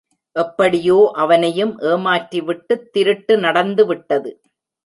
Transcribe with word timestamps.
எப்படியோ 0.35 1.11
அவனையும் 1.13 1.79
ஏமாற்றிவிட்டுத் 1.81 2.89
திருட்டு 2.91 3.37
நடந்துவிட்டது. 3.37 4.31